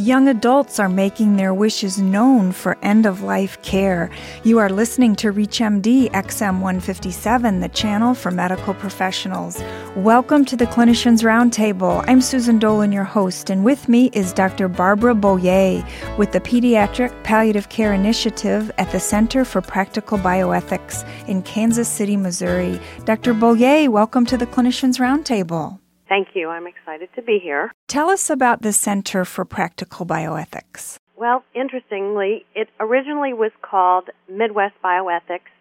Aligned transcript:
Young 0.00 0.28
adults 0.28 0.80
are 0.80 0.88
making 0.88 1.36
their 1.36 1.52
wishes 1.52 1.98
known 1.98 2.52
for 2.52 2.78
end 2.82 3.04
of 3.04 3.20
life 3.20 3.60
care. 3.60 4.10
You 4.44 4.56
are 4.58 4.70
listening 4.70 5.14
to 5.16 5.30
ReachMD 5.30 6.10
XM 6.12 6.60
157, 6.60 7.60
the 7.60 7.68
channel 7.68 8.14
for 8.14 8.30
medical 8.30 8.72
professionals. 8.72 9.62
Welcome 9.96 10.46
to 10.46 10.56
the 10.56 10.64
Clinicians 10.64 11.22
Roundtable. 11.22 12.02
I'm 12.08 12.22
Susan 12.22 12.58
Dolan, 12.58 12.92
your 12.92 13.04
host, 13.04 13.50
and 13.50 13.62
with 13.62 13.90
me 13.90 14.08
is 14.14 14.32
Dr. 14.32 14.68
Barbara 14.68 15.14
Boyer 15.14 15.86
with 16.16 16.32
the 16.32 16.40
Pediatric 16.40 17.22
Palliative 17.22 17.68
Care 17.68 17.92
Initiative 17.92 18.72
at 18.78 18.90
the 18.92 19.00
Center 19.00 19.44
for 19.44 19.60
Practical 19.60 20.16
Bioethics 20.16 21.06
in 21.28 21.42
Kansas 21.42 21.90
City, 21.90 22.16
Missouri. 22.16 22.80
Dr. 23.04 23.34
Boyer, 23.34 23.90
welcome 23.90 24.24
to 24.24 24.38
the 24.38 24.46
Clinicians 24.46 24.98
Roundtable. 24.98 25.79
Thank 26.10 26.30
you. 26.34 26.48
I'm 26.48 26.66
excited 26.66 27.08
to 27.14 27.22
be 27.22 27.38
here. 27.40 27.70
Tell 27.86 28.10
us 28.10 28.28
about 28.28 28.62
the 28.62 28.72
Center 28.72 29.24
for 29.24 29.44
Practical 29.44 30.04
Bioethics. 30.04 30.98
Well, 31.16 31.44
interestingly, 31.54 32.44
it 32.52 32.68
originally 32.80 33.32
was 33.32 33.52
called 33.62 34.10
Midwest 34.28 34.74
Bioethics. 34.84 35.54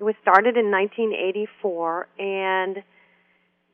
It 0.00 0.04
was 0.04 0.14
started 0.22 0.56
in 0.56 0.70
1984, 0.70 2.08
and 2.18 2.82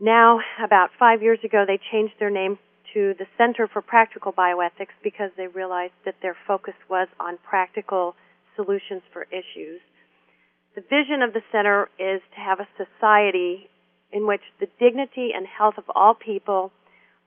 now, 0.00 0.40
about 0.64 0.90
five 0.98 1.22
years 1.22 1.38
ago, 1.44 1.64
they 1.64 1.78
changed 1.92 2.14
their 2.18 2.30
name 2.30 2.58
to 2.94 3.14
the 3.16 3.26
Center 3.36 3.68
for 3.72 3.80
Practical 3.80 4.32
Bioethics 4.32 4.98
because 5.04 5.30
they 5.36 5.46
realized 5.46 5.94
that 6.04 6.16
their 6.20 6.36
focus 6.48 6.74
was 6.90 7.06
on 7.20 7.38
practical 7.48 8.16
solutions 8.56 9.02
for 9.12 9.26
issues. 9.30 9.80
The 10.74 10.82
vision 10.82 11.22
of 11.22 11.32
the 11.32 11.42
center 11.52 11.88
is 11.98 12.20
to 12.34 12.40
have 12.40 12.58
a 12.58 12.68
society 12.76 13.68
in 14.12 14.26
which 14.26 14.42
the 14.60 14.68
dignity 14.78 15.30
and 15.34 15.46
health 15.46 15.74
of 15.78 15.84
all 15.94 16.14
people 16.14 16.72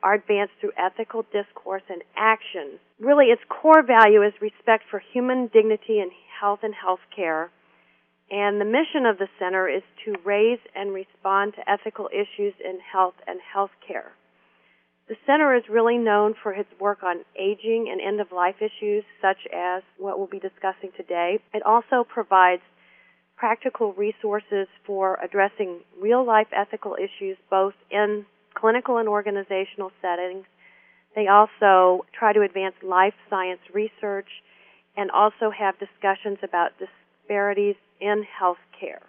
are 0.03 0.16
advanced 0.16 0.53
through 0.59 0.71
ethical 0.77 1.23
discourse 1.31 1.84
and 1.90 2.02
action. 2.17 2.80
Really, 2.99 3.26
its 3.26 3.41
core 3.49 3.84
value 3.84 4.23
is 4.23 4.34
respect 4.41 4.84
for 4.90 5.02
human 5.13 5.48
dignity 5.54 5.99
and 5.99 6.12
health 6.40 6.59
and 6.63 6.74
health 6.74 7.02
care. 7.15 7.52
And 8.32 8.59
the 8.59 8.65
mission 8.65 9.05
of 9.05 9.18
the 9.18 9.27
center 9.37 9.68
is 9.68 9.84
to 10.05 10.15
raise 10.24 10.59
and 10.74 10.93
respond 10.93 11.54
to 11.55 11.70
ethical 11.70 12.09
issues 12.12 12.54
in 12.63 12.79
health 12.79 13.15
and 13.27 13.40
health 13.54 13.71
care. 13.85 14.13
The 15.07 15.18
center 15.26 15.54
is 15.54 15.63
really 15.70 15.98
known 15.98 16.35
for 16.41 16.54
its 16.54 16.70
work 16.79 17.04
on 17.04 17.26
aging 17.37 17.90
and 17.91 17.99
end 17.99 18.21
of 18.21 18.32
life 18.32 18.55
issues, 18.62 19.04
such 19.21 19.46
as 19.54 19.84
what 19.98 20.18
we'll 20.18 20.27
be 20.27 20.40
discussing 20.40 20.91
today. 20.96 21.40
It 21.54 21.63
also 21.63 22.05
provides 22.07 22.62
practical 23.41 23.91
resources 23.93 24.67
for 24.85 25.17
addressing 25.23 25.79
real 25.99 26.23
life 26.23 26.45
ethical 26.55 26.95
issues 26.95 27.35
both 27.49 27.73
in 27.89 28.23
clinical 28.53 28.97
and 28.99 29.09
organizational 29.09 29.91
settings. 29.99 30.45
They 31.15 31.25
also 31.27 32.05
try 32.13 32.34
to 32.34 32.43
advance 32.43 32.75
life 32.84 33.15
science 33.31 33.62
research 33.73 34.27
and 34.95 35.09
also 35.09 35.49
have 35.49 35.73
discussions 35.79 36.37
about 36.43 36.73
disparities 36.77 37.77
in 37.99 38.23
health 38.39 38.62
care. 38.79 39.01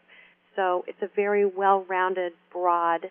So 0.57 0.87
it's 0.89 1.03
a 1.03 1.11
very 1.15 1.45
well 1.45 1.85
rounded, 1.87 2.33
broad 2.51 3.11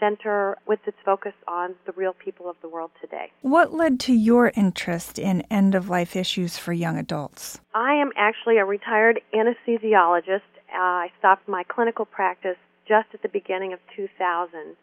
center 0.00 0.56
with 0.66 0.80
its 0.86 0.96
focus 1.04 1.32
on 1.46 1.74
the 1.86 1.92
real 1.92 2.12
people 2.12 2.48
of 2.48 2.56
the 2.62 2.68
world 2.68 2.90
today. 3.00 3.30
What 3.42 3.72
led 3.72 4.00
to 4.00 4.12
your 4.12 4.52
interest 4.54 5.18
in 5.18 5.42
end 5.50 5.74
of 5.74 5.88
life 5.88 6.16
issues 6.16 6.58
for 6.58 6.72
young 6.72 6.98
adults? 6.98 7.60
I 7.74 7.94
am 7.94 8.10
actually 8.16 8.58
a 8.58 8.64
retired 8.64 9.20
anesthesiologist. 9.34 10.42
Uh, 10.72 10.78
I 10.78 11.10
stopped 11.18 11.48
my 11.48 11.64
clinical 11.64 12.04
practice 12.04 12.56
just 12.86 13.08
at 13.12 13.22
the 13.22 13.28
beginning 13.28 13.72
of 13.72 13.80
2000. 13.96 14.76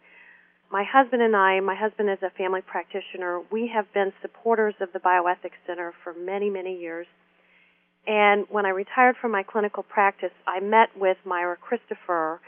My 0.71 0.83
husband 0.83 1.21
and 1.21 1.35
I, 1.35 1.59
my 1.59 1.75
husband 1.75 2.09
is 2.09 2.17
a 2.21 2.29
family 2.31 2.61
practitioner, 2.61 3.41
we 3.51 3.71
have 3.73 3.91
been 3.93 4.11
supporters 4.21 4.75
of 4.81 4.91
the 4.93 4.99
Bioethics 4.99 5.59
Center 5.65 5.93
for 6.03 6.13
many, 6.13 6.49
many 6.49 6.79
years. 6.79 7.07
And 8.07 8.45
when 8.49 8.65
I 8.65 8.69
retired 8.69 9.15
from 9.19 9.31
my 9.31 9.43
clinical 9.43 9.83
practice, 9.83 10.31
I 10.47 10.59
met 10.59 10.89
with 10.95 11.17
Myra 11.25 11.57
Christopher, 11.57 12.39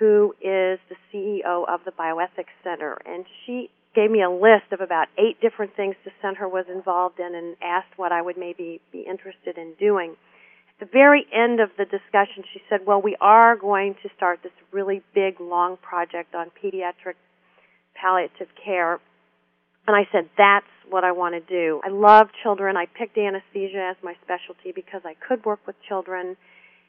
who 0.00 0.34
is 0.40 0.80
the 0.88 0.96
CEO 1.12 1.68
of 1.68 1.80
the 1.84 1.92
Bioethics 1.92 2.56
Center, 2.64 2.98
and 3.04 3.26
she 3.44 3.68
gave 3.94 4.10
me 4.10 4.22
a 4.22 4.30
list 4.30 4.72
of 4.72 4.80
about 4.80 5.08
eight 5.18 5.38
different 5.42 5.76
things 5.76 5.94
the 6.04 6.10
center 6.22 6.48
was 6.48 6.64
involved 6.72 7.20
in 7.20 7.34
and 7.34 7.54
asked 7.62 7.92
what 7.96 8.10
I 8.10 8.22
would 8.22 8.38
maybe 8.38 8.80
be 8.90 9.00
interested 9.00 9.58
in 9.58 9.74
doing. 9.78 10.16
At 10.80 10.88
the 10.88 10.90
very 10.90 11.26
end 11.34 11.60
of 11.60 11.68
the 11.76 11.84
discussion, 11.84 12.44
she 12.52 12.62
said, 12.70 12.86
Well, 12.86 13.02
we 13.02 13.14
are 13.20 13.56
going 13.56 13.94
to 14.02 14.08
start 14.16 14.40
this 14.42 14.52
really 14.72 15.02
big, 15.14 15.38
long 15.38 15.76
project 15.76 16.34
on 16.34 16.46
pediatric 16.64 17.20
palliative 17.94 18.48
care. 18.64 19.00
And 19.86 19.94
I 19.94 20.08
said, 20.10 20.30
That's 20.38 20.64
what 20.88 21.04
I 21.04 21.12
want 21.12 21.34
to 21.34 21.40
do. 21.40 21.82
I 21.84 21.90
love 21.90 22.28
children. 22.42 22.76
I 22.78 22.86
picked 22.86 23.18
anesthesia 23.18 23.90
as 23.90 23.96
my 24.02 24.14
specialty 24.24 24.72
because 24.74 25.02
I 25.04 25.14
could 25.28 25.44
work 25.44 25.60
with 25.66 25.76
children. 25.86 26.38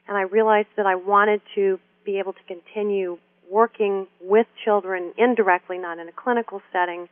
And 0.08 0.16
I 0.16 0.22
realized 0.22 0.68
that 0.76 0.86
I 0.86 0.94
wanted 0.94 1.42
to 1.56 1.78
be 2.04 2.18
able 2.18 2.32
to 2.32 2.42
continue 2.46 3.18
working 3.50 4.06
with 4.20 4.46
children 4.64 5.12
indirectly, 5.18 5.78
not 5.78 5.98
in 5.98 6.08
a 6.08 6.12
clinical 6.12 6.62
setting, 6.72 7.08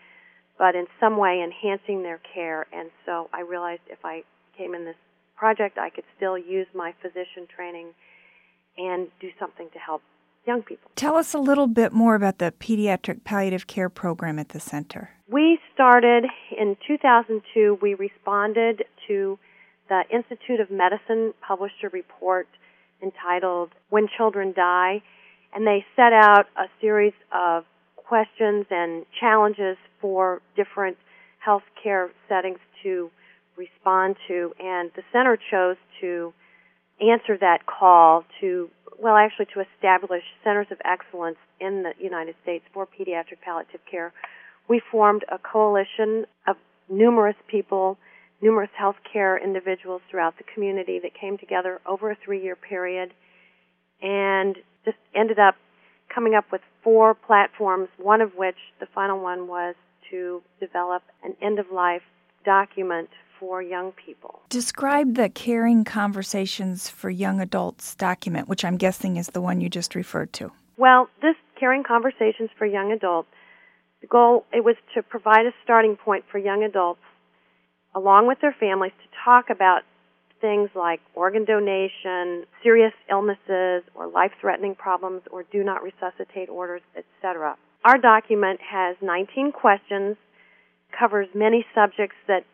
but 0.58 0.74
in 0.74 0.86
some 0.98 1.16
way 1.16 1.42
enhancing 1.42 2.02
their 2.02 2.20
care. 2.34 2.66
And 2.72 2.90
so 3.04 3.28
I 3.32 3.42
realized 3.42 3.82
if 3.88 4.04
I 4.04 4.22
came 4.56 4.74
in 4.74 4.84
this 4.84 4.96
project, 5.36 5.78
I 5.78 5.90
could 5.90 6.04
still 6.16 6.36
use 6.36 6.66
my 6.74 6.94
physician 7.02 7.46
training 7.54 7.88
and 8.76 9.08
do 9.20 9.28
something 9.38 9.68
to 9.72 9.78
help 9.78 10.02
young 10.46 10.62
people. 10.62 10.90
Tell 10.96 11.16
us 11.16 11.34
a 11.34 11.38
little 11.38 11.66
bit 11.66 11.92
more 11.92 12.14
about 12.14 12.38
the 12.38 12.52
Pediatric 12.58 13.24
Palliative 13.24 13.66
Care 13.66 13.88
Program 13.88 14.38
at 14.38 14.50
the 14.50 14.60
center. 14.60 15.10
We 15.28 15.58
started 15.74 16.24
in 16.58 16.76
2002. 16.86 17.78
We 17.80 17.94
responded 17.94 18.84
to 19.08 19.38
the 19.88 20.02
Institute 20.10 20.60
of 20.60 20.70
Medicine 20.70 21.34
published 21.46 21.82
a 21.84 21.88
report 21.88 22.48
entitled 23.02 23.70
When 23.88 24.08
Children 24.16 24.52
Die, 24.54 25.02
and 25.54 25.66
they 25.66 25.84
set 25.96 26.12
out 26.12 26.46
a 26.56 26.66
series 26.80 27.14
of 27.32 27.64
questions 27.96 28.66
and 28.70 29.04
challenges 29.20 29.76
for 30.00 30.40
different 30.56 30.96
healthcare 31.46 32.08
settings 32.28 32.58
to 32.82 33.10
respond 33.56 34.16
to, 34.28 34.52
and 34.58 34.90
the 34.96 35.02
center 35.12 35.38
chose 35.50 35.76
to 36.00 36.32
answer 37.00 37.36
that 37.38 37.66
call 37.66 38.24
to, 38.40 38.68
well, 38.98 39.16
actually 39.16 39.46
to 39.54 39.60
establish 39.60 40.22
centers 40.44 40.66
of 40.70 40.78
excellence 40.84 41.38
in 41.60 41.82
the 41.82 41.92
United 42.02 42.34
States 42.42 42.64
for 42.72 42.86
pediatric 42.86 43.40
palliative 43.44 43.80
care. 43.90 44.12
We 44.68 44.80
formed 44.90 45.24
a 45.30 45.38
coalition 45.38 46.26
of 46.46 46.56
numerous 46.88 47.36
people 47.48 47.98
numerous 48.42 48.70
healthcare 48.80 49.42
individuals 49.42 50.02
throughout 50.10 50.36
the 50.38 50.44
community 50.54 50.98
that 51.02 51.12
came 51.18 51.36
together 51.38 51.80
over 51.86 52.10
a 52.10 52.16
three 52.24 52.42
year 52.42 52.56
period 52.56 53.12
and 54.02 54.56
just 54.84 54.96
ended 55.14 55.38
up 55.38 55.56
coming 56.12 56.34
up 56.34 56.46
with 56.50 56.60
four 56.82 57.14
platforms, 57.14 57.88
one 57.98 58.20
of 58.20 58.32
which, 58.36 58.56
the 58.80 58.86
final 58.94 59.20
one, 59.20 59.46
was 59.46 59.74
to 60.10 60.42
develop 60.58 61.02
an 61.22 61.36
end 61.40 61.58
of 61.58 61.66
life 61.72 62.02
document 62.44 63.08
for 63.38 63.62
young 63.62 63.92
people. 63.92 64.40
Describe 64.48 65.14
the 65.14 65.28
Caring 65.28 65.84
Conversations 65.84 66.88
for 66.88 67.10
Young 67.10 67.40
Adults 67.40 67.94
document, 67.94 68.48
which 68.48 68.64
I'm 68.64 68.76
guessing 68.76 69.16
is 69.16 69.28
the 69.28 69.40
one 69.40 69.60
you 69.60 69.68
just 69.68 69.94
referred 69.94 70.32
to. 70.34 70.50
Well, 70.76 71.08
this 71.22 71.36
Caring 71.58 71.84
Conversations 71.84 72.50
for 72.58 72.66
Young 72.66 72.92
Adults, 72.92 73.28
the 74.00 74.06
goal 74.06 74.44
it 74.52 74.64
was 74.64 74.76
to 74.94 75.02
provide 75.02 75.46
a 75.46 75.52
starting 75.62 75.96
point 75.96 76.24
for 76.30 76.38
young 76.38 76.62
adults 76.62 77.00
along 77.94 78.26
with 78.26 78.38
their 78.40 78.54
families 78.58 78.92
to 79.02 79.08
talk 79.24 79.50
about 79.50 79.82
things 80.40 80.70
like 80.74 81.00
organ 81.14 81.44
donation, 81.44 82.46
serious 82.62 82.92
illnesses, 83.10 83.82
or 83.94 84.08
life-threatening 84.08 84.74
problems, 84.74 85.22
or 85.30 85.44
do 85.52 85.62
not 85.62 85.82
resuscitate 85.82 86.48
orders, 86.48 86.82
etc. 86.96 87.56
Our 87.84 87.98
document 87.98 88.60
has 88.60 88.96
19 89.02 89.52
questions, 89.52 90.16
covers 90.98 91.28
many 91.34 91.64
subjects 91.74 92.16
that 92.26 92.44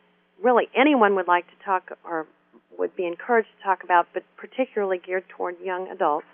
really 0.42 0.68
anyone 0.76 1.14
would 1.14 1.28
like 1.28 1.46
to 1.46 1.64
talk 1.64 1.90
or 2.04 2.26
would 2.78 2.94
be 2.96 3.06
encouraged 3.06 3.48
to 3.58 3.64
talk 3.64 3.84
about, 3.84 4.06
but 4.12 4.22
particularly 4.36 4.98
geared 4.98 5.24
toward 5.28 5.56
young 5.62 5.88
adults. 5.88 6.26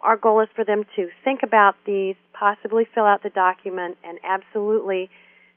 Our 0.00 0.16
goal 0.16 0.40
is 0.40 0.48
for 0.54 0.64
them 0.64 0.84
to 0.96 1.08
think 1.24 1.40
about 1.42 1.74
these, 1.86 2.16
possibly 2.32 2.86
fill 2.94 3.04
out 3.04 3.22
the 3.22 3.30
document, 3.30 3.96
and 4.04 4.18
absolutely 4.24 5.10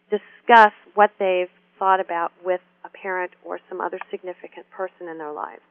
discuss 0.09 0.74
what 0.94 1.12
they've 1.19 1.50
thought 1.77 2.00
about 2.00 2.31
with 2.44 2.62
parent 3.01 3.31
or 3.43 3.59
some 3.69 3.81
other 3.81 3.99
significant 4.11 4.69
person 4.69 5.07
in 5.09 5.17
their 5.17 5.33
lives. 5.33 5.61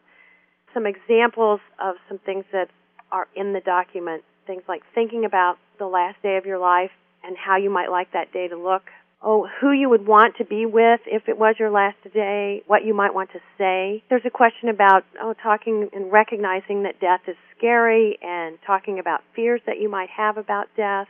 Some 0.74 0.86
examples 0.86 1.60
of 1.82 1.96
some 2.08 2.18
things 2.18 2.44
that 2.52 2.68
are 3.10 3.26
in 3.34 3.52
the 3.52 3.60
document, 3.60 4.22
things 4.46 4.62
like 4.68 4.82
thinking 4.94 5.24
about 5.24 5.56
the 5.78 5.86
last 5.86 6.22
day 6.22 6.36
of 6.36 6.46
your 6.46 6.58
life 6.58 6.90
and 7.24 7.36
how 7.36 7.56
you 7.56 7.70
might 7.70 7.90
like 7.90 8.12
that 8.12 8.32
day 8.32 8.48
to 8.48 8.56
look. 8.56 8.82
Oh, 9.20 9.48
who 9.60 9.72
you 9.72 9.88
would 9.88 10.06
want 10.06 10.36
to 10.36 10.44
be 10.44 10.64
with 10.64 11.00
if 11.06 11.28
it 11.28 11.36
was 11.36 11.56
your 11.58 11.70
last 11.70 11.96
day, 12.14 12.62
what 12.68 12.84
you 12.84 12.94
might 12.94 13.14
want 13.14 13.30
to 13.32 13.40
say. 13.56 14.04
There's 14.08 14.22
a 14.24 14.30
question 14.30 14.68
about, 14.68 15.04
oh, 15.20 15.34
talking 15.42 15.88
and 15.92 16.12
recognizing 16.12 16.84
that 16.84 17.00
death 17.00 17.22
is 17.26 17.34
scary 17.56 18.16
and 18.22 18.58
talking 18.64 19.00
about 19.00 19.22
fears 19.34 19.60
that 19.66 19.80
you 19.80 19.88
might 19.88 20.10
have 20.10 20.36
about 20.36 20.68
death 20.76 21.08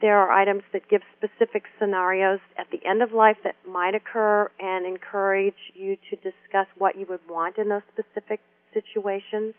There 0.00 0.18
are 0.18 0.30
items 0.30 0.62
that 0.72 0.88
give 0.90 1.00
specific 1.16 1.64
scenarios 1.78 2.40
at 2.58 2.66
the 2.70 2.84
end 2.86 3.02
of 3.02 3.12
life 3.12 3.38
that 3.44 3.56
might 3.66 3.94
occur 3.94 4.50
and 4.60 4.84
encourage 4.84 5.72
you 5.74 5.96
to 6.10 6.16
discuss 6.16 6.66
what 6.76 6.98
you 6.98 7.06
would 7.08 7.26
want 7.28 7.56
in 7.56 7.70
those 7.70 7.82
specific 7.92 8.40
situations. 8.74 9.54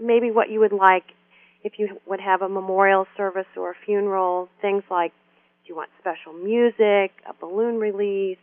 Maybe 0.00 0.32
what 0.32 0.50
you 0.50 0.58
would 0.60 0.72
like 0.72 1.04
if 1.62 1.78
you 1.78 2.00
would 2.06 2.20
have 2.20 2.42
a 2.42 2.48
memorial 2.48 3.06
service 3.16 3.46
or 3.56 3.70
a 3.70 3.74
funeral, 3.86 4.48
things 4.60 4.82
like 4.90 5.12
do 5.64 5.68
you 5.68 5.76
want 5.76 5.90
special 6.00 6.32
music, 6.32 7.12
a 7.28 7.34
balloon 7.40 7.78
release? 7.78 8.38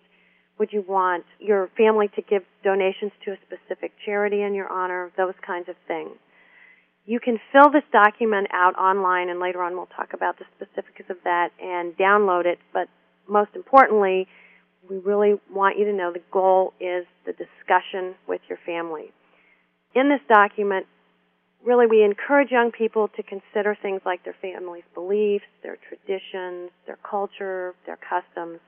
Would 0.58 0.72
you 0.72 0.86
want 0.88 1.26
your 1.40 1.70
family 1.78 2.08
to 2.16 2.22
give 2.22 2.44
donations 2.64 3.12
to 3.26 3.32
a 3.32 3.38
specific 3.46 3.92
charity 4.06 4.42
in 4.42 4.54
your 4.54 4.72
honor? 4.72 5.12
Those 5.18 5.34
kinds 5.46 5.68
of 5.68 5.76
things. 5.86 6.12
You 7.10 7.20
can 7.20 7.40
fill 7.52 7.72
this 7.72 7.82
document 7.92 8.50
out 8.54 8.76
online, 8.78 9.30
and 9.30 9.40
later 9.40 9.64
on 9.64 9.74
we'll 9.74 9.88
talk 9.88 10.14
about 10.14 10.38
the 10.38 10.46
specifics 10.56 11.10
of 11.10 11.18
that 11.24 11.50
and 11.60 11.98
download 11.98 12.46
it. 12.46 12.60
But 12.72 12.88
most 13.28 13.50
importantly, 13.56 14.28
we 14.88 15.00
really 15.00 15.42
want 15.52 15.80
you 15.80 15.86
to 15.86 15.92
know 15.92 16.14
the 16.14 16.22
goal 16.32 16.74
is 16.80 17.08
the 17.26 17.34
discussion 17.34 18.14
with 18.28 18.42
your 18.48 18.60
family. 18.64 19.12
In 19.96 20.10
this 20.10 20.22
document, 20.30 20.86
really 21.66 21.88
we 21.88 22.04
encourage 22.04 22.52
young 22.52 22.70
people 22.72 23.08
to 23.18 23.24
consider 23.24 23.76
things 23.82 24.02
like 24.06 24.24
their 24.24 24.36
family's 24.40 24.84
beliefs, 24.94 25.50
their 25.64 25.78
traditions, 25.90 26.70
their 26.86 27.00
culture, 27.02 27.74
their 27.88 27.98
customs, 27.98 28.60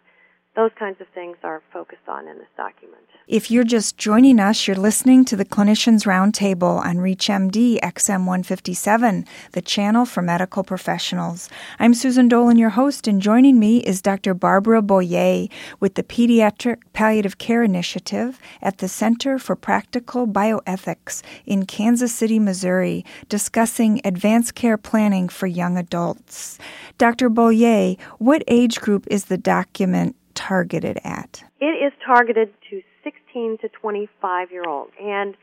those 0.56 0.71
kinds 0.77 1.00
of 1.00 1.07
things 1.13 1.38
are 1.44 1.62
focused 1.71 2.07
on 2.07 2.27
in 2.27 2.38
this 2.38 2.48
document. 2.57 2.98
If 3.27 3.50
you're 3.50 3.63
just 3.63 3.98
joining 3.98 4.39
us, 4.42 4.68
you're 4.68 4.75
listening 4.75 5.24
to 5.25 5.38
the 5.38 5.45
Clinicians 5.45 6.06
Roundtable 6.06 6.83
on 6.83 6.98
ReachMD 6.98 7.80
XM 7.80 8.25
157, 8.25 9.25
the 9.53 9.62
channel 9.62 10.06
for 10.06 10.21
medical 10.21 10.65
professionals. 10.65 11.50
I'm 11.80 11.94
Susan 11.94 12.27
Dolan, 12.27 12.57
your 12.57 12.71
host, 12.71 13.07
and 13.07 13.21
joining 13.21 13.59
me 13.59 13.77
is 13.83 14.01
Dr. 14.01 14.33
Barbara 14.33 14.81
Boyer 14.81 15.48
with 15.80 15.95
the 15.95 16.03
Pediatric 16.03 16.81
Palliative 16.92 17.38
Care 17.38 17.63
Initiative 17.63 18.38
at 18.62 18.80
the 18.80 18.89
Center 18.89 19.39
for 19.39 19.56
Practical 19.56 20.27
Bioethics 20.27 21.21
in 21.45 21.65
Kansas 21.65 22.13
City, 22.13 22.39
Missouri, 22.39 23.06
discussing 23.30 24.01
advanced 24.04 24.56
care 24.56 24.77
planning 24.77 25.30
for 25.30 25.47
young 25.47 25.77
adults. 25.77 26.59
Dr. 26.97 27.30
Boyer, 27.30 27.95
what 28.18 28.44
age 28.47 28.81
group 28.81 29.07
is 29.09 29.25
the 29.25 29.38
document 29.38 30.18
targeted 30.48 31.00
at? 31.04 31.44
It 31.60 31.66
is 31.66 31.94
targeted 32.06 32.54
to 32.70 32.82
16 33.04 33.58
to 33.62 33.70
25 33.70 34.52
year 34.52 34.64
olds. 34.68 34.92
And 35.02 35.36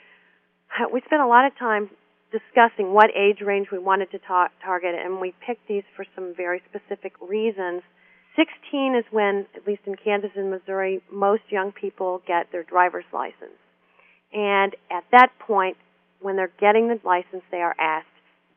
uh, 0.79 0.89
we 0.93 1.01
spent 1.07 1.23
a 1.23 1.27
lot 1.27 1.47
of 1.47 1.57
time 1.59 1.91
discussing 2.31 2.93
what 2.93 3.11
age 3.17 3.41
range 3.41 3.69
we 3.73 3.79
wanted 3.79 4.11
to 4.11 4.19
ta- 4.19 4.51
target, 4.63 4.95
and 4.95 5.21
we 5.21 5.35
picked 5.47 5.67
these 5.67 5.85
for 5.97 6.05
some 6.15 6.35
very 6.37 6.61
specific 6.69 7.13
reasons. 7.27 7.83
16 8.37 8.95
is 8.95 9.05
when, 9.11 9.47
at 9.57 9.67
least 9.67 9.83
in 9.87 9.97
Kansas 9.97 10.31
and 10.37 10.51
Missouri, 10.51 11.01
most 11.11 11.43
young 11.49 11.73
people 11.73 12.23
get 12.27 12.53
their 12.53 12.63
driver's 12.63 13.09
license. 13.13 13.59
And 14.33 14.77
at 14.91 15.05
that 15.11 15.31
point, 15.39 15.77
when 16.21 16.37
they're 16.37 16.53
getting 16.61 16.89
the 16.89 17.01
license, 17.03 17.43
they 17.51 17.59
are 17.59 17.75
asked, 17.79 18.07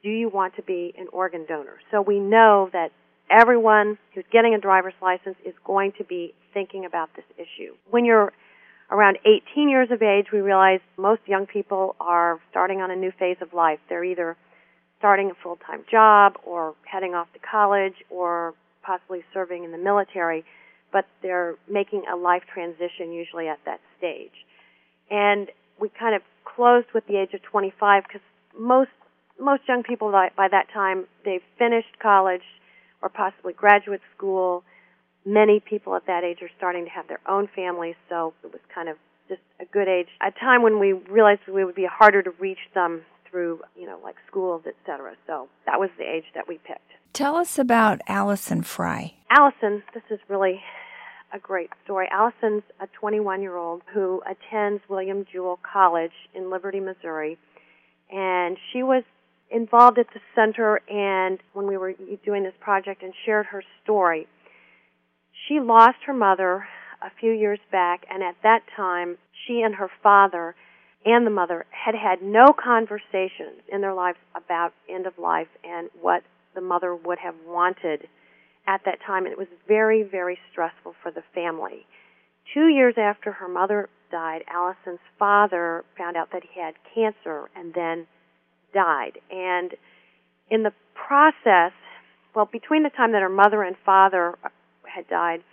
do 0.03 0.09
you 0.09 0.29
want 0.29 0.55
to 0.55 0.63
be 0.63 0.93
an 0.97 1.07
organ 1.13 1.45
donor? 1.47 1.77
So 1.91 2.01
we 2.01 2.19
know 2.19 2.69
that 2.73 2.91
everyone 3.31 3.97
who's 4.13 4.25
getting 4.31 4.53
a 4.53 4.59
driver's 4.59 4.93
license 5.01 5.37
is 5.45 5.53
going 5.65 5.93
to 5.97 6.03
be 6.03 6.33
thinking 6.53 6.85
about 6.85 7.09
this 7.15 7.25
issue. 7.37 7.73
When 7.89 8.05
you're 8.05 8.33
around 8.91 9.17
18 9.25 9.69
years 9.69 9.89
of 9.91 10.01
age, 10.01 10.27
we 10.33 10.39
realize 10.39 10.81
most 10.97 11.21
young 11.25 11.45
people 11.45 11.95
are 11.99 12.39
starting 12.49 12.81
on 12.81 12.91
a 12.91 12.95
new 12.95 13.11
phase 13.17 13.37
of 13.41 13.53
life. 13.53 13.79
They're 13.87 14.03
either 14.03 14.35
starting 14.99 15.31
a 15.31 15.33
full-time 15.41 15.83
job 15.89 16.33
or 16.45 16.75
heading 16.83 17.15
off 17.15 17.27
to 17.33 17.39
college 17.39 17.95
or 18.09 18.53
possibly 18.83 19.23
serving 19.33 19.63
in 19.63 19.71
the 19.71 19.77
military, 19.77 20.43
but 20.91 21.05
they're 21.21 21.55
making 21.69 22.03
a 22.11 22.15
life 22.15 22.43
transition 22.53 23.11
usually 23.11 23.47
at 23.47 23.59
that 23.65 23.79
stage. 23.97 24.45
And 25.09 25.49
we 25.79 25.89
kind 25.89 26.15
of 26.15 26.21
closed 26.43 26.87
with 26.93 27.07
the 27.07 27.17
age 27.17 27.33
of 27.33 27.41
25 27.43 28.03
because 28.03 28.21
most 28.57 28.91
most 29.39 29.63
young 29.67 29.81
people 29.81 30.11
by, 30.11 30.29
by 30.37 30.47
that 30.47 30.67
time 30.71 31.05
they've 31.25 31.41
finished 31.57 31.97
college, 31.99 32.43
or 33.01 33.09
possibly 33.09 33.53
graduate 33.53 34.01
school. 34.15 34.63
Many 35.25 35.59
people 35.59 35.95
at 35.95 36.07
that 36.07 36.23
age 36.23 36.39
are 36.41 36.49
starting 36.57 36.85
to 36.85 36.91
have 36.91 37.07
their 37.07 37.19
own 37.27 37.47
families, 37.55 37.95
so 38.09 38.33
it 38.43 38.51
was 38.51 38.61
kind 38.73 38.89
of 38.89 38.97
just 39.27 39.41
a 39.59 39.65
good 39.65 39.87
age, 39.87 40.07
a 40.21 40.31
time 40.31 40.61
when 40.61 40.79
we 40.79 40.93
realized 40.93 41.41
we 41.51 41.63
would 41.63 41.75
be 41.75 41.87
harder 41.89 42.21
to 42.21 42.31
reach 42.39 42.59
them 42.73 43.01
through, 43.29 43.61
you 43.77 43.85
know, 43.85 43.99
like 44.03 44.15
schools, 44.27 44.63
etc. 44.67 45.15
So 45.25 45.47
that 45.65 45.79
was 45.79 45.89
the 45.97 46.03
age 46.03 46.25
that 46.35 46.47
we 46.47 46.57
picked. 46.57 46.81
Tell 47.13 47.35
us 47.35 47.57
about 47.57 48.01
Allison 48.07 48.61
Fry. 48.63 49.13
Allison, 49.29 49.83
this 49.93 50.03
is 50.09 50.19
really 50.27 50.61
a 51.33 51.39
great 51.39 51.69
story. 51.83 52.07
Allison's 52.11 52.63
a 52.79 52.87
21 52.99 53.41
year 53.41 53.55
old 53.55 53.81
who 53.93 54.21
attends 54.29 54.81
William 54.89 55.25
Jewell 55.31 55.59
College 55.61 56.11
in 56.33 56.49
Liberty, 56.49 56.79
Missouri, 56.79 57.37
and 58.11 58.57
she 58.71 58.83
was 58.83 59.03
involved 59.51 59.99
at 59.99 60.07
the 60.13 60.21
center 60.33 60.81
and 60.89 61.39
when 61.53 61.67
we 61.67 61.77
were 61.77 61.93
doing 62.25 62.43
this 62.43 62.53
project 62.59 63.03
and 63.03 63.13
shared 63.25 63.45
her 63.47 63.63
story. 63.83 64.27
She 65.47 65.59
lost 65.59 65.97
her 66.05 66.13
mother 66.13 66.65
a 67.01 67.09
few 67.19 67.31
years 67.31 67.59
back 67.71 68.05
and 68.09 68.23
at 68.23 68.35
that 68.43 68.61
time 68.75 69.17
she 69.45 69.61
and 69.61 69.75
her 69.75 69.89
father 70.01 70.55
and 71.03 71.25
the 71.25 71.31
mother 71.31 71.65
had 71.71 71.95
had 71.95 72.21
no 72.21 72.53
conversations 72.53 73.61
in 73.71 73.81
their 73.81 73.93
lives 73.93 74.19
about 74.35 74.71
end 74.87 75.07
of 75.07 75.17
life 75.17 75.47
and 75.63 75.89
what 75.99 76.23
the 76.53 76.61
mother 76.61 76.95
would 76.95 77.17
have 77.17 77.35
wanted 77.45 78.07
at 78.67 78.81
that 78.85 78.99
time 79.05 79.25
and 79.25 79.31
it 79.33 79.37
was 79.37 79.47
very 79.67 80.03
very 80.03 80.37
stressful 80.51 80.93
for 81.01 81.11
the 81.11 81.23
family. 81.33 81.85
2 82.53 82.67
years 82.67 82.95
after 82.97 83.31
her 83.31 83.47
mother 83.47 83.89
died, 84.11 84.43
Allison's 84.47 84.99
father 85.17 85.83
found 85.97 86.15
out 86.15 86.29
that 86.31 86.43
he 86.53 86.59
had 86.59 86.75
cancer 86.93 87.49
and 87.55 87.73
then 87.73 88.05
died. 88.73 89.19
And 89.29 89.73
in 90.49 90.63
the 90.63 90.73
process, 90.95 91.71
well, 92.35 92.49
between 92.51 92.83
the 92.83 92.89
time 92.89 93.11
that 93.13 93.21
her 93.21 93.29
mother 93.29 93.63
and 93.63 93.75
father 93.85 94.37
had 94.83 95.07
died, 95.07 95.43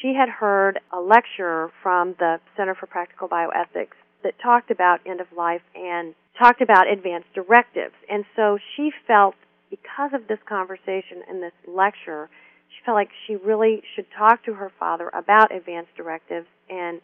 she 0.00 0.14
had 0.14 0.28
heard 0.28 0.80
a 0.92 1.00
lecture 1.00 1.70
from 1.82 2.14
the 2.18 2.38
Center 2.56 2.74
for 2.74 2.86
Practical 2.86 3.28
Bioethics 3.28 3.96
that 4.22 4.34
talked 4.42 4.70
about 4.70 5.00
end 5.06 5.20
of 5.20 5.26
life 5.36 5.62
and 5.74 6.14
talked 6.38 6.60
about 6.60 6.90
advanced 6.90 7.28
directives. 7.34 7.94
And 8.10 8.24
so 8.34 8.58
she 8.76 8.90
felt, 9.06 9.34
because 9.70 10.10
of 10.12 10.28
this 10.28 10.38
conversation 10.48 11.22
and 11.28 11.42
this 11.42 11.52
lecture, 11.66 12.28
she 12.68 12.84
felt 12.84 12.96
like 12.96 13.10
she 13.26 13.36
really 13.36 13.82
should 13.94 14.06
talk 14.16 14.44
to 14.44 14.54
her 14.54 14.70
father 14.78 15.10
about 15.14 15.54
advanced 15.54 15.94
directives 15.96 16.46
and 16.68 17.00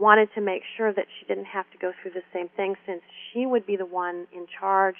wanted 0.00 0.28
to 0.34 0.40
make 0.40 0.62
sure 0.76 0.92
that 0.92 1.06
she 1.18 1.26
didn't 1.26 1.44
have 1.44 1.70
to 1.72 1.78
go 1.78 1.92
through 2.00 2.12
the 2.12 2.22
same 2.32 2.48
thing 2.56 2.74
since 2.86 3.02
she 3.32 3.44
would 3.44 3.66
be 3.66 3.76
the 3.76 3.86
one 3.86 4.26
in 4.32 4.46
charge 4.58 4.96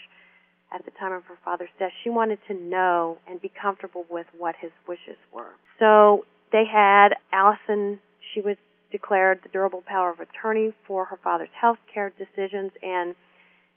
at 0.72 0.84
the 0.84 0.90
time 0.92 1.12
of 1.12 1.24
her 1.24 1.38
father's 1.44 1.70
death. 1.78 1.90
She 2.04 2.10
wanted 2.10 2.38
to 2.48 2.54
know 2.54 3.18
and 3.26 3.40
be 3.40 3.50
comfortable 3.60 4.04
with 4.08 4.26
what 4.36 4.54
his 4.60 4.70
wishes 4.86 5.16
were. 5.32 5.54
So 5.78 6.26
they 6.52 6.64
had 6.70 7.14
Allison, 7.32 7.98
she 8.34 8.40
was 8.40 8.56
declared 8.92 9.40
the 9.42 9.48
durable 9.48 9.82
power 9.86 10.10
of 10.10 10.20
attorney 10.20 10.72
for 10.86 11.06
her 11.06 11.18
father's 11.22 11.48
health 11.58 11.78
care 11.92 12.12
decisions 12.18 12.72
and 12.82 13.14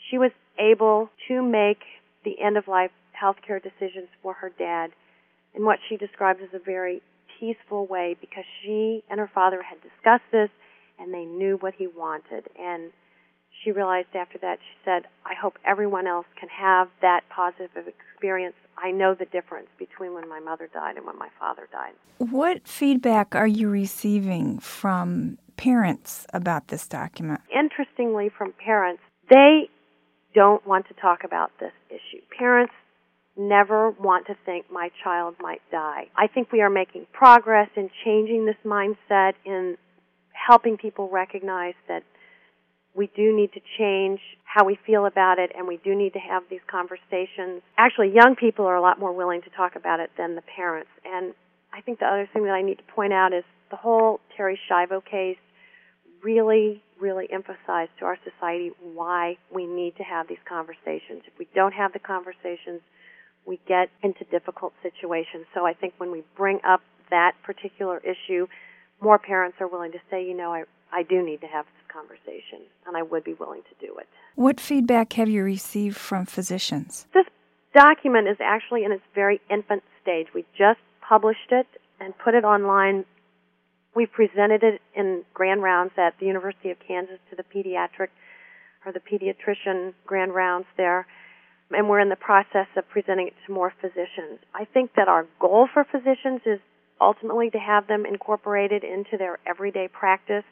she 0.10 0.18
was 0.18 0.32
able 0.60 1.10
to 1.28 1.42
make 1.42 1.80
the 2.26 2.40
end 2.42 2.58
of 2.58 2.68
life 2.68 2.92
health 3.12 3.38
care 3.46 3.60
decisions 3.60 4.10
for 4.22 4.34
her 4.34 4.52
dad 4.58 4.92
in 5.54 5.64
what 5.66 5.80
she 5.88 5.98
describes 5.98 6.40
as 6.44 6.50
a 6.54 6.64
very 6.64 7.02
peaceful 7.40 7.86
way 7.86 8.16
because 8.20 8.44
she 8.62 9.04
and 9.10 9.20
her 9.20 9.30
father 9.34 9.62
had 9.62 9.78
discussed 9.82 10.26
this 10.32 10.50
and 11.04 11.14
they 11.14 11.26
knew 11.26 11.58
what 11.60 11.74
he 11.78 11.88
wanted. 11.88 12.48
And 12.58 12.92
she 13.64 13.72
realized 13.72 14.08
after 14.16 14.38
that, 14.40 14.60
she 14.60 14.78
said, 14.86 15.04
I 15.26 15.34
hope 15.40 15.58
everyone 15.66 16.08
else 16.08 16.26
can 16.40 16.50
have 16.50 16.88
that 17.02 17.22
positive 17.30 17.88
experience. 17.88 18.56
I 18.78 18.92
know 18.92 19.14
the 19.14 19.26
difference 19.26 19.68
between 19.78 20.14
when 20.14 20.28
my 20.28 20.40
mother 20.40 20.70
died 20.74 20.96
and 20.98 21.06
when 21.06 21.18
my 21.20 21.30
father 21.40 21.68
died. 21.72 21.94
What 22.18 22.68
feedback 22.68 23.36
are 23.36 23.48
you 23.48 23.70
receiving 23.70 24.60
from 24.60 25.38
parents 25.58 26.26
about 26.34 26.70
this 26.70 26.88
document? 26.88 27.42
Interestingly, 27.54 28.30
from 28.36 28.54
parents, 28.54 29.02
they 29.30 29.70
don't 30.34 30.66
want 30.66 30.88
to 30.88 30.94
talk 30.96 31.24
about 31.24 31.52
this 31.60 31.74
issue. 31.90 32.22
Parents 32.38 32.74
never 33.38 33.92
want 33.92 34.28
to 34.28 34.36
think 34.46 34.66
my 34.72 34.90
child 35.04 35.36
might 35.40 35.62
die. 35.72 36.08
I 36.16 36.28
think 36.28 36.52
we 36.52 36.62
are 36.62 36.70
making 36.70 37.08
progress 37.12 37.70
in 37.76 37.90
changing 38.04 38.46
this 38.46 38.56
mindset 38.66 39.34
in 39.46 39.78
helping 40.46 40.78
people 40.78 41.10
recognize 41.10 41.76
that 41.88 42.04
we 42.96 43.10
do 43.16 43.36
need 43.36 43.52
to 43.54 43.62
change 43.78 44.20
how 44.44 44.66
we 44.66 44.78
feel 44.86 45.06
about 45.06 45.40
it 45.40 45.52
and 45.58 45.68
we 45.68 45.78
do 45.84 45.96
need 45.96 46.14
to 46.14 46.20
have 46.20 46.44
these 46.50 46.62
conversations. 46.70 47.62
Actually, 47.78 48.14
young 48.14 48.36
people 48.36 48.66
are 48.66 48.76
a 48.76 48.82
lot 48.82 49.00
more 49.00 49.14
willing 49.14 49.42
to 49.42 49.50
talk 49.50 49.76
about 49.76 50.00
it 50.00 50.12
than 50.18 50.36
the 50.36 50.44
parents. 50.56 50.90
And 51.04 51.34
I 51.74 51.82
think 51.82 52.00
the 52.00 52.06
other 52.06 52.30
thing 52.32 52.44
that 52.44 52.52
I 52.52 52.62
need 52.62 52.78
to 52.78 52.84
point 52.94 53.14
out 53.14 53.34
is 53.34 53.44
the 53.72 53.78
whole 53.78 54.20
Terri 54.38 54.56
Schiavo 54.70 55.04
case 55.04 55.38
really, 56.22 56.84
really 57.02 57.28
emphasized 57.32 57.92
to 58.00 58.06
our 58.06 58.18
society 58.24 58.72
why 58.94 59.38
we 59.54 59.66
need 59.66 59.96
to 59.98 60.04
have 60.04 60.28
these 60.28 60.44
conversations. 60.48 61.24
If 61.26 61.38
we 61.40 61.48
don't 61.56 61.74
have 61.74 61.94
the 61.94 62.00
conversations, 62.00 62.82
we 63.46 63.60
get 63.68 63.90
into 64.04 64.24
difficult 64.26 64.74
situations. 64.84 65.46
So 65.54 65.66
I 65.66 65.74
think 65.74 65.96
when 65.98 66.12
we 66.12 66.24
bring 66.38 66.60
up 66.66 66.82
that 67.10 67.34
particular 67.44 68.00
issue, 68.00 68.48
more 69.04 69.20
parents 69.20 69.58
are 69.60 69.68
willing 69.68 69.92
to 69.92 70.00
say, 70.10 70.26
you 70.26 70.36
know, 70.36 70.54
I, 70.54 70.64
I 70.92 71.04
do 71.04 71.22
need 71.22 71.42
to 71.42 71.48
have 71.48 71.66
this 71.66 71.92
conversation, 71.92 72.66
and 72.88 72.96
I 72.96 73.02
would 73.02 73.24
be 73.24 73.34
willing 73.34 73.62
to 73.62 73.86
do 73.86 73.98
it. 73.98 74.08
What 74.36 74.60
feedback 74.60 75.14
have 75.14 75.30
you 75.30 75.44
received 75.44 75.98
from 75.98 76.26
physicians? 76.26 77.06
This 77.14 77.26
document 77.76 78.28
is 78.28 78.38
actually 78.42 78.84
in 78.84 78.92
its 78.92 79.04
very 79.14 79.42
infant 79.50 79.84
stage. 80.02 80.28
We 80.34 80.46
just 80.58 80.80
published 81.08 81.52
it 81.52 81.68
and 82.00 82.18
put 82.18 82.34
it 82.34 82.44
online. 82.44 83.06
We 83.96 84.06
presented 84.06 84.64
it 84.64 84.82
in 84.96 85.24
grand 85.34 85.62
rounds 85.62 85.92
at 85.98 86.18
the 86.20 86.26
University 86.26 86.72
of 86.72 86.78
Kansas 86.88 87.20
to 87.30 87.36
the 87.36 87.44
pediatric 87.44 88.08
or 88.86 88.92
the 88.92 89.00
pediatrician 89.00 89.94
grand 90.06 90.34
rounds 90.34 90.66
there 90.78 91.06
and 91.72 91.90
we're 91.90 92.00
in 92.00 92.10
the 92.10 92.16
process 92.16 92.68
of 92.76 92.88
presenting 92.90 93.28
it 93.28 93.34
to 93.46 93.54
more 93.54 93.74
physicians. 93.82 94.40
I 94.54 94.66
think 94.66 94.92
that 94.96 95.08
our 95.08 95.26
goal 95.40 95.68
for 95.74 95.84
physicians 95.84 96.42
is 96.46 96.60
ultimately 97.00 97.50
to 97.52 97.60
have 97.60 97.88
them 97.88 98.06
incorporated 98.06 98.84
into 98.84 99.18
their 99.18 99.40
everyday 99.48 99.88
practice, 99.88 100.44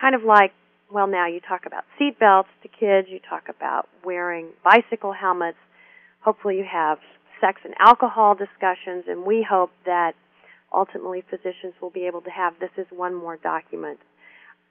kind 0.00 0.14
of 0.14 0.22
like, 0.22 0.52
well, 0.90 1.06
now 1.06 1.26
you 1.26 1.40
talk 1.40 1.66
about 1.66 1.84
seat 1.98 2.18
belts 2.18 2.48
to 2.62 2.68
kids, 2.68 3.08
you 3.10 3.20
talk 3.28 3.48
about 3.48 3.88
wearing 4.04 4.48
bicycle 4.64 5.12
helmets. 5.12 5.58
Hopefully, 6.20 6.56
you 6.56 6.64
have 6.70 6.98
sex 7.40 7.60
and 7.64 7.74
alcohol 7.78 8.34
discussions, 8.34 9.04
and 9.06 9.24
we 9.24 9.46
hope 9.48 9.70
that 9.84 10.12
ultimately 10.74 11.22
physicians 11.30 11.74
will 11.80 11.90
be 11.90 12.06
able 12.06 12.20
to 12.22 12.30
have 12.30 12.54
this 12.60 12.70
as 12.78 12.86
one 12.90 13.14
more 13.14 13.36
document. 13.36 13.98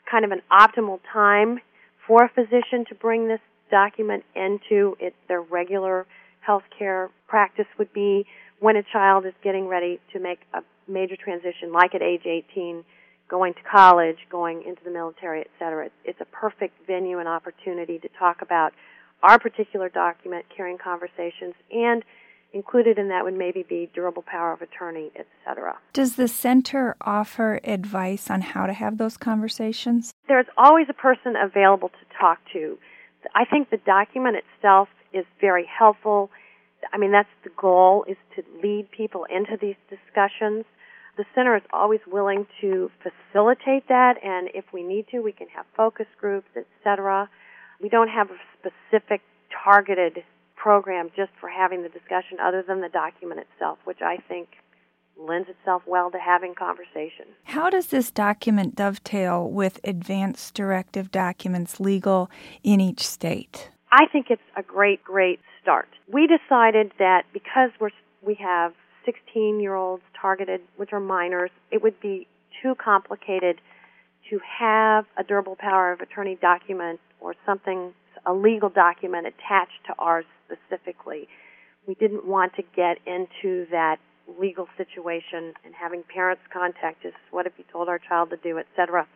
Kind 0.10 0.26
of 0.26 0.32
an 0.32 0.42
optimal 0.52 1.00
time 1.12 1.60
for 2.08 2.24
a 2.24 2.30
physician 2.30 2.86
to 2.90 2.96
bring 2.96 3.28
this 3.28 3.40
document 3.70 4.24
into 4.36 4.96
it, 5.00 5.14
their 5.28 5.42
regular 5.42 6.06
healthcare 6.48 7.10
practice 7.28 7.66
would 7.78 7.92
be 7.94 8.26
when 8.60 8.76
a 8.76 8.84
child 8.92 9.26
is 9.26 9.34
getting 9.44 9.68
ready 9.68 10.00
to 10.14 10.20
make 10.20 10.40
a 10.54 10.62
major 10.88 11.16
transition, 11.16 11.72
like 11.72 11.96
at 11.96 12.02
age 12.02 12.26
18, 12.26 12.84
going 13.30 13.54
to 13.54 13.60
college, 13.70 14.18
going 14.32 14.64
into 14.64 14.84
the 14.84 14.92
military, 14.92 15.42
et 15.42 15.50
cetera. 15.60 15.90
It's 16.06 16.22
a 16.22 16.26
perfect 16.26 16.76
venue 16.88 17.20
and 17.20 17.28
opportunity 17.28 18.00
to 18.00 18.10
talk 18.18 18.42
about 18.42 18.74
our 19.24 19.40
particular 19.40 19.90
document, 19.90 20.46
Caring 20.56 20.78
Conversations, 20.78 21.56
and 21.72 22.04
included 22.54 22.98
in 22.98 23.10
that 23.10 23.24
would 23.24 23.34
maybe 23.34 23.66
be 23.68 23.90
durable 23.94 24.24
power 24.24 24.54
of 24.54 24.62
attorney, 24.62 25.12
et 25.16 25.28
cetera. 25.46 25.78
Does 25.94 26.16
the 26.16 26.28
center 26.28 26.96
offer 27.02 27.60
advice 27.64 28.30
on 28.30 28.42
how 28.42 28.66
to 28.68 28.74
have 28.74 28.98
those 28.98 29.18
conversations? 29.18 30.14
There's 30.28 30.46
always 30.58 30.88
a 30.90 30.94
person 30.94 31.36
available 31.36 31.90
to 31.90 32.18
talk 32.20 32.40
to. 32.54 32.78
I 33.36 33.44
think 33.46 33.70
the 33.70 33.78
document 33.78 34.38
itself 34.38 34.88
is 35.12 35.26
very 35.42 35.66
helpful. 35.68 36.30
I 36.94 36.98
mean, 36.98 37.12
that's 37.12 37.28
the 37.44 37.50
goal 37.58 38.06
is 38.08 38.18
to 38.36 38.44
lead 38.64 38.90
people 38.92 39.26
into 39.26 39.58
these 39.60 39.76
discussions. 39.90 40.64
The 41.18 41.26
center 41.34 41.56
is 41.56 41.64
always 41.74 42.00
willing 42.06 42.46
to 42.62 42.92
facilitate 43.02 43.88
that, 43.90 44.24
and 44.24 44.50
if 44.54 44.66
we 44.72 44.84
need 44.84 45.08
to, 45.12 45.20
we 45.20 45.32
can 45.32 45.48
have 45.50 45.66
focus 45.76 46.06
groups, 46.20 46.50
etc. 46.56 47.28
We 47.82 47.90
don't 47.90 48.10
have 48.10 48.30
a 48.30 48.38
specific 48.60 49.22
targeted 49.64 50.24
program 50.56 51.10
just 51.16 51.32
for 51.40 51.50
having 51.50 51.82
the 51.82 51.90
discussion 51.90 52.40
other 52.40 52.64
than 52.68 52.82
the 52.82 52.90
document 52.90 53.42
itself, 53.42 53.80
which 53.86 54.02
I 54.02 54.18
think 54.28 54.50
lends 55.20 55.50
itself 55.50 55.82
well 55.88 56.12
to 56.12 56.20
having 56.20 56.54
conversation. 56.54 57.26
How 57.46 57.70
does 57.70 57.88
this 57.88 58.12
document 58.12 58.76
dovetail 58.76 59.50
with 59.50 59.80
advanced 59.84 60.54
directive 60.54 61.12
documents 61.12 61.80
legal 61.80 62.30
in 62.64 62.80
each 62.80 63.06
state? 63.06 63.72
I 63.92 64.06
think 64.12 64.28
it's 64.30 64.42
a 64.56 64.62
great, 64.62 65.04
great 65.04 65.40
start. 65.62 65.88
We 66.12 66.28
decided 66.28 66.92
that 67.00 67.24
because 67.34 67.72
we're, 67.80 67.90
we 68.22 68.36
have 68.36 68.74
16 69.08 69.60
year 69.60 69.74
olds 69.74 70.04
targeted, 70.20 70.62
which 70.76 70.92
are 70.92 71.00
minors, 71.00 71.52
it 71.72 71.82
would 71.82 72.00
be 72.02 72.28
too 72.62 72.76
complicated 72.76 73.62
to 74.30 74.40
have 74.60 75.06
a 75.18 75.24
durable 75.24 75.56
power 75.58 75.94
of 75.94 76.02
attorney 76.02 76.38
document 76.42 77.00
or 77.22 77.34
something, 77.46 77.94
a 78.26 78.34
legal 78.34 78.70
document 78.70 79.26
attached 79.26 79.80
to 79.88 79.94
ours 79.98 80.26
specifically. 80.46 81.28
We 81.88 81.96
didn't 81.96 82.28
want 82.28 82.54
to 82.56 82.64
get 82.76 82.98
into 83.06 83.66
that 83.72 83.98
legal 84.40 84.68
situation 84.76 85.54
and 85.64 85.74
having 85.74 86.04
parents 86.14 86.42
contact 86.52 87.06
us, 87.06 87.14
what 87.32 87.46
if 87.46 87.54
you 87.58 87.64
told 87.72 87.88
our 87.88 88.00
child 88.00 88.32
to 88.32 88.38
do, 88.38 88.58
etc. 88.60 89.08